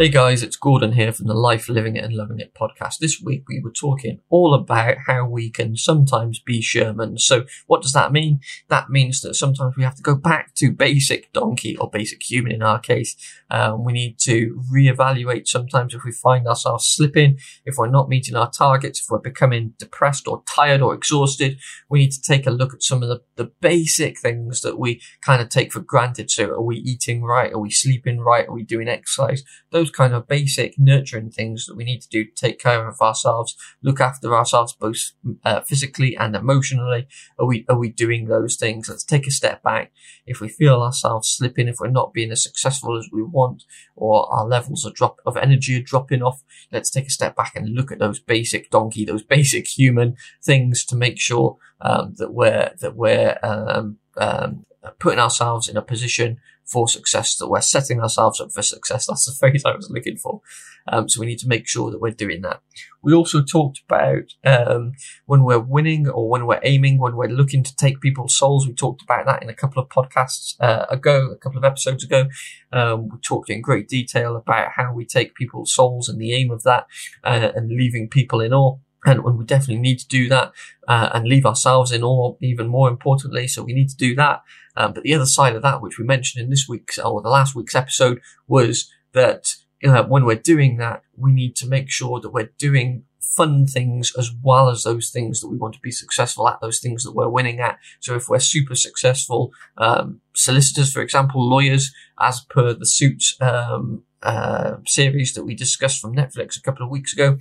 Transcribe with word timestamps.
Hey 0.00 0.08
guys, 0.08 0.42
it's 0.42 0.56
Gordon 0.56 0.92
here 0.92 1.12
from 1.12 1.26
the 1.26 1.34
Life 1.34 1.68
Living 1.68 1.96
It 1.96 2.04
and 2.04 2.14
Loving 2.14 2.40
It 2.40 2.54
podcast. 2.54 3.00
This 3.00 3.20
week 3.22 3.44
we 3.46 3.60
were 3.60 3.70
talking 3.70 4.20
all 4.30 4.54
about 4.54 4.96
how 5.06 5.26
we 5.26 5.50
can 5.50 5.76
sometimes 5.76 6.40
be 6.40 6.62
Sherman. 6.62 7.18
So 7.18 7.44
what 7.66 7.82
does 7.82 7.92
that 7.92 8.10
mean? 8.10 8.40
That 8.68 8.88
means 8.88 9.20
that 9.20 9.34
sometimes 9.34 9.76
we 9.76 9.82
have 9.82 9.96
to 9.96 10.02
go 10.02 10.14
back 10.14 10.54
to 10.54 10.72
basic 10.72 11.30
donkey 11.34 11.76
or 11.76 11.90
basic 11.90 12.22
human 12.22 12.50
in 12.50 12.62
our 12.62 12.78
case. 12.78 13.14
Um, 13.50 13.84
we 13.84 13.92
need 13.92 14.18
to 14.20 14.62
reevaluate 14.74 15.46
sometimes 15.46 15.92
if 15.92 16.02
we 16.02 16.12
find 16.12 16.46
ourselves 16.46 16.88
slipping, 16.88 17.38
if 17.66 17.76
we're 17.76 17.90
not 17.90 18.08
meeting 18.08 18.36
our 18.36 18.50
targets, 18.50 19.00
if 19.00 19.10
we're 19.10 19.18
becoming 19.18 19.74
depressed 19.78 20.26
or 20.26 20.42
tired 20.48 20.80
or 20.80 20.94
exhausted. 20.94 21.58
We 21.90 21.98
need 21.98 22.12
to 22.12 22.22
take 22.22 22.46
a 22.46 22.50
look 22.50 22.72
at 22.72 22.82
some 22.82 23.02
of 23.02 23.10
the, 23.10 23.20
the 23.36 23.52
basic 23.60 24.18
things 24.18 24.62
that 24.62 24.78
we 24.78 25.02
kind 25.20 25.42
of 25.42 25.50
take 25.50 25.74
for 25.74 25.80
granted. 25.80 26.30
So 26.30 26.44
are 26.44 26.62
we 26.62 26.76
eating 26.76 27.22
right? 27.22 27.52
Are 27.52 27.60
we 27.60 27.70
sleeping 27.70 28.20
right? 28.20 28.48
Are 28.48 28.54
we 28.54 28.62
doing 28.62 28.88
exercise? 28.88 29.44
Those 29.72 29.89
those 29.90 29.96
kind 29.96 30.14
of 30.14 30.28
basic 30.28 30.78
nurturing 30.78 31.30
things 31.30 31.66
that 31.66 31.76
we 31.76 31.84
need 31.84 32.00
to 32.00 32.08
do 32.08 32.24
to 32.24 32.34
take 32.34 32.58
care 32.58 32.88
of 32.88 33.00
ourselves, 33.00 33.56
look 33.82 34.00
after 34.00 34.34
ourselves 34.34 34.72
both 34.72 35.12
uh, 35.44 35.60
physically 35.62 36.16
and 36.16 36.36
emotionally. 36.36 37.06
Are 37.38 37.46
we 37.46 37.64
are 37.68 37.78
we 37.78 37.88
doing 37.90 38.26
those 38.26 38.56
things? 38.56 38.88
Let's 38.88 39.04
take 39.04 39.26
a 39.26 39.30
step 39.30 39.62
back. 39.62 39.92
If 40.26 40.40
we 40.40 40.48
feel 40.48 40.82
ourselves 40.82 41.28
slipping, 41.28 41.68
if 41.68 41.76
we're 41.80 41.88
not 41.88 42.12
being 42.12 42.30
as 42.30 42.42
successful 42.42 42.96
as 42.98 43.08
we 43.12 43.22
want, 43.22 43.64
or 43.96 44.32
our 44.32 44.46
levels 44.46 44.84
of 44.84 44.94
drop 44.94 45.16
of 45.26 45.36
energy 45.36 45.78
are 45.78 45.82
dropping 45.82 46.22
off, 46.22 46.42
let's 46.72 46.90
take 46.90 47.06
a 47.06 47.10
step 47.10 47.36
back 47.36 47.54
and 47.54 47.74
look 47.74 47.90
at 47.92 47.98
those 47.98 48.20
basic 48.20 48.70
donkey, 48.70 49.04
those 49.04 49.22
basic 49.36 49.66
human 49.66 50.16
things 50.42 50.84
to 50.86 50.96
make 50.96 51.18
sure 51.18 51.56
um, 51.80 52.14
that 52.18 52.32
we're 52.32 52.72
that 52.80 52.96
we're 52.96 53.38
um, 53.42 53.98
um, 54.16 54.64
putting 54.98 55.18
ourselves 55.18 55.68
in 55.68 55.76
a 55.76 55.82
position 55.82 56.38
for 56.64 56.88
success, 56.88 57.36
that 57.36 57.48
we're 57.48 57.60
setting 57.60 58.00
ourselves 58.00 58.40
up 58.40 58.52
for 58.52 58.62
success. 58.62 59.06
That's 59.08 59.26
the 59.26 59.36
phrase 59.38 59.64
I 59.64 59.74
was 59.74 59.90
looking 59.90 60.16
for. 60.16 60.40
Um, 60.88 61.08
so 61.08 61.20
we 61.20 61.26
need 61.26 61.38
to 61.40 61.48
make 61.48 61.68
sure 61.68 61.90
that 61.90 62.00
we're 62.00 62.10
doing 62.10 62.42
that. 62.42 62.60
We 63.02 63.12
also 63.12 63.42
talked 63.42 63.82
about 63.88 64.34
um, 64.44 64.92
when 65.26 65.42
we're 65.42 65.58
winning 65.58 66.08
or 66.08 66.28
when 66.28 66.46
we're 66.46 66.60
aiming, 66.62 66.98
when 66.98 67.16
we're 67.16 67.28
looking 67.28 67.62
to 67.62 67.76
take 67.76 68.00
people's 68.00 68.36
souls. 68.36 68.66
We 68.66 68.74
talked 68.74 69.02
about 69.02 69.26
that 69.26 69.42
in 69.42 69.48
a 69.50 69.54
couple 69.54 69.82
of 69.82 69.88
podcasts 69.88 70.54
uh, 70.60 70.86
ago, 70.90 71.30
a 71.30 71.36
couple 71.36 71.58
of 71.58 71.64
episodes 71.64 72.04
ago. 72.04 72.28
Um, 72.72 73.08
we 73.08 73.18
talked 73.18 73.50
in 73.50 73.60
great 73.60 73.88
detail 73.88 74.36
about 74.36 74.72
how 74.76 74.92
we 74.92 75.04
take 75.04 75.34
people's 75.34 75.72
souls 75.72 76.08
and 76.08 76.20
the 76.20 76.32
aim 76.32 76.50
of 76.50 76.62
that 76.62 76.86
uh, 77.24 77.50
and 77.54 77.70
leaving 77.70 78.08
people 78.08 78.40
in 78.40 78.52
awe. 78.52 78.78
And 79.04 79.24
we 79.24 79.44
definitely 79.44 79.80
need 79.80 79.98
to 80.00 80.08
do 80.08 80.28
that 80.28 80.52
uh, 80.86 81.10
and 81.14 81.26
leave 81.26 81.46
ourselves 81.46 81.90
in 81.90 82.02
awe 82.02 82.34
even 82.40 82.68
more 82.68 82.88
importantly. 82.88 83.48
So 83.48 83.62
we 83.62 83.72
need 83.72 83.88
to 83.88 83.96
do 83.96 84.14
that. 84.16 84.42
Um, 84.76 84.92
but 84.92 85.02
the 85.02 85.14
other 85.14 85.26
side 85.26 85.56
of 85.56 85.62
that, 85.62 85.80
which 85.80 85.98
we 85.98 86.04
mentioned 86.04 86.42
in 86.42 86.50
this 86.50 86.68
week's 86.68 86.98
or 86.98 87.22
the 87.22 87.28
last 87.28 87.54
week's 87.54 87.74
episode, 87.74 88.20
was 88.46 88.90
that 89.12 89.54
uh, 89.84 90.04
when 90.04 90.24
we're 90.24 90.36
doing 90.36 90.76
that, 90.76 91.02
we 91.16 91.32
need 91.32 91.56
to 91.56 91.66
make 91.66 91.90
sure 91.90 92.20
that 92.20 92.30
we're 92.30 92.52
doing 92.58 93.04
fun 93.20 93.66
things 93.66 94.12
as 94.18 94.30
well 94.42 94.68
as 94.68 94.82
those 94.82 95.10
things 95.10 95.40
that 95.40 95.48
we 95.48 95.56
want 95.56 95.74
to 95.74 95.80
be 95.80 95.90
successful 95.90 96.48
at, 96.48 96.60
those 96.60 96.80
things 96.80 97.04
that 97.04 97.14
we're 97.14 97.28
winning 97.28 97.60
at. 97.60 97.78
So 98.00 98.14
if 98.14 98.28
we're 98.28 98.40
super 98.40 98.74
successful, 98.74 99.52
um, 99.78 100.20
solicitors, 100.34 100.92
for 100.92 101.00
example, 101.00 101.48
lawyers, 101.48 101.92
as 102.18 102.40
per 102.40 102.74
the 102.74 102.86
suits, 102.86 103.36
um, 103.40 104.02
uh, 104.22 104.76
series 104.86 105.32
that 105.34 105.44
we 105.44 105.54
discussed 105.54 106.00
from 106.00 106.14
Netflix 106.14 106.56
a 106.56 106.62
couple 106.62 106.84
of 106.84 106.90
weeks 106.90 107.12
ago. 107.12 107.38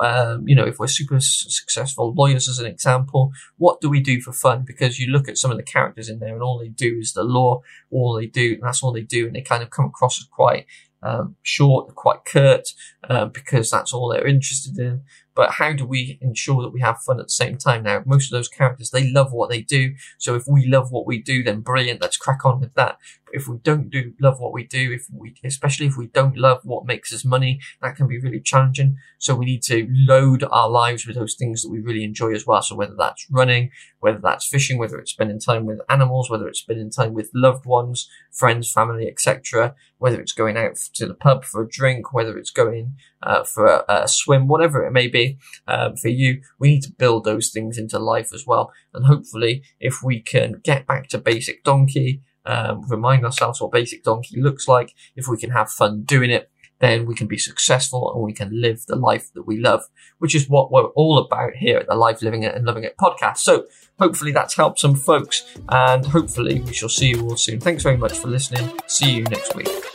Um, 0.00 0.48
you 0.48 0.56
know, 0.56 0.64
if 0.64 0.78
we're 0.78 0.86
super 0.86 1.20
successful 1.20 2.12
lawyers, 2.14 2.48
as 2.48 2.58
an 2.58 2.66
example, 2.66 3.30
what 3.56 3.80
do 3.80 3.88
we 3.90 4.00
do 4.00 4.20
for 4.20 4.32
fun? 4.32 4.64
Because 4.66 4.98
you 4.98 5.12
look 5.12 5.28
at 5.28 5.38
some 5.38 5.50
of 5.50 5.56
the 5.56 5.62
characters 5.62 6.08
in 6.08 6.18
there, 6.18 6.34
and 6.34 6.42
all 6.42 6.58
they 6.58 6.68
do 6.68 6.98
is 6.98 7.12
the 7.12 7.24
law. 7.24 7.62
All 7.90 8.14
they 8.14 8.26
do, 8.26 8.54
and 8.54 8.62
that's 8.62 8.82
all 8.82 8.92
they 8.92 9.02
do, 9.02 9.26
and 9.26 9.36
they 9.36 9.42
kind 9.42 9.62
of 9.62 9.70
come 9.70 9.86
across 9.86 10.20
as 10.20 10.26
quite 10.26 10.66
um, 11.02 11.36
short, 11.42 11.94
quite 11.94 12.24
curt, 12.24 12.68
uh, 13.08 13.26
because 13.26 13.70
that's 13.70 13.92
all 13.92 14.08
they're 14.08 14.26
interested 14.26 14.78
in. 14.78 15.02
But 15.34 15.52
how 15.52 15.72
do 15.72 15.84
we 15.84 16.18
ensure 16.20 16.62
that 16.62 16.72
we 16.72 16.80
have 16.80 17.02
fun 17.02 17.18
at 17.18 17.26
the 17.26 17.32
same 17.32 17.56
time? 17.56 17.82
Now, 17.82 18.02
most 18.06 18.32
of 18.32 18.36
those 18.36 18.48
characters, 18.48 18.90
they 18.90 19.10
love 19.10 19.32
what 19.32 19.50
they 19.50 19.62
do. 19.62 19.94
So 20.18 20.34
if 20.34 20.44
we 20.46 20.66
love 20.66 20.92
what 20.92 21.06
we 21.06 21.20
do, 21.20 21.42
then 21.42 21.60
brilliant. 21.60 22.00
Let's 22.00 22.16
crack 22.16 22.44
on 22.44 22.60
with 22.60 22.74
that. 22.74 22.98
But 23.26 23.34
if 23.34 23.48
we 23.48 23.58
don't 23.58 23.90
do 23.90 24.12
love 24.20 24.38
what 24.38 24.52
we 24.52 24.64
do, 24.64 24.92
if 24.92 25.06
we, 25.12 25.34
especially 25.44 25.86
if 25.86 25.96
we 25.96 26.06
don't 26.06 26.36
love 26.36 26.60
what 26.62 26.86
makes 26.86 27.12
us 27.12 27.24
money, 27.24 27.58
that 27.82 27.96
can 27.96 28.06
be 28.06 28.18
really 28.18 28.40
challenging. 28.40 28.96
So 29.18 29.34
we 29.34 29.46
need 29.46 29.62
to 29.64 29.88
load 29.90 30.44
our 30.50 30.68
lives 30.68 31.06
with 31.06 31.16
those 31.16 31.34
things 31.34 31.62
that 31.62 31.70
we 31.70 31.80
really 31.80 32.04
enjoy 32.04 32.32
as 32.32 32.46
well. 32.46 32.62
So 32.62 32.76
whether 32.76 32.94
that's 32.96 33.26
running, 33.30 33.70
whether 33.98 34.20
that's 34.22 34.46
fishing, 34.46 34.78
whether 34.78 34.98
it's 34.98 35.10
spending 35.10 35.40
time 35.40 35.64
with 35.64 35.80
animals, 35.88 36.30
whether 36.30 36.46
it's 36.46 36.60
spending 36.60 36.90
time 36.90 37.12
with 37.14 37.30
loved 37.34 37.66
ones, 37.66 38.08
friends, 38.30 38.70
family, 38.70 39.08
etc., 39.08 39.74
whether 39.98 40.20
it's 40.20 40.32
going 40.32 40.56
out 40.56 40.76
to 40.92 41.06
the 41.06 41.14
pub 41.14 41.44
for 41.44 41.62
a 41.62 41.68
drink, 41.68 42.12
whether 42.12 42.36
it's 42.36 42.50
going 42.50 42.96
uh, 43.24 43.42
for 43.42 43.66
a, 43.66 43.84
a, 43.88 44.08
swim, 44.08 44.46
whatever 44.46 44.84
it 44.84 44.92
may 44.92 45.08
be 45.08 45.38
um, 45.66 45.96
for 45.96 46.08
you, 46.08 46.40
we 46.58 46.68
need 46.68 46.82
to 46.82 46.92
build 46.92 47.24
those 47.24 47.50
things 47.50 47.78
into 47.78 47.98
life 47.98 48.32
as 48.32 48.46
well. 48.46 48.72
And 48.92 49.06
hopefully, 49.06 49.62
if 49.80 50.02
we 50.02 50.20
can 50.20 50.60
get 50.62 50.86
back 50.86 51.08
to 51.08 51.18
basic 51.18 51.64
donkey, 51.64 52.22
um, 52.46 52.82
remind 52.88 53.24
ourselves 53.24 53.60
what 53.60 53.72
basic 53.72 54.04
donkey 54.04 54.40
looks 54.40 54.68
like, 54.68 54.94
if 55.16 55.26
we 55.26 55.38
can 55.38 55.50
have 55.50 55.70
fun 55.70 56.02
doing 56.02 56.30
it, 56.30 56.50
then 56.80 57.06
we 57.06 57.14
can 57.14 57.26
be 57.26 57.38
successful 57.38 58.12
and 58.12 58.22
we 58.22 58.32
can 58.32 58.60
live 58.60 58.84
the 58.86 58.96
life 58.96 59.32
that 59.32 59.46
we 59.46 59.58
love, 59.58 59.84
which 60.18 60.34
is 60.34 60.48
what 60.48 60.70
we're 60.70 60.88
all 60.88 61.18
about 61.18 61.54
here 61.54 61.78
at 61.78 61.86
the 61.86 61.94
Life 61.94 62.20
Living 62.20 62.42
It 62.42 62.54
and 62.54 62.66
Loving 62.66 62.84
It 62.84 62.96
podcast. 62.98 63.38
So 63.38 63.66
hopefully 63.98 64.32
that's 64.32 64.56
helped 64.56 64.80
some 64.80 64.96
folks 64.96 65.44
and 65.70 66.04
hopefully 66.04 66.60
we 66.60 66.74
shall 66.74 66.88
see 66.88 67.08
you 67.08 67.22
all 67.22 67.36
soon. 67.36 67.60
Thanks 67.60 67.82
very 67.82 67.96
much 67.96 68.18
for 68.18 68.28
listening. 68.28 68.70
See 68.86 69.12
you 69.12 69.22
next 69.24 69.54
week. 69.54 69.93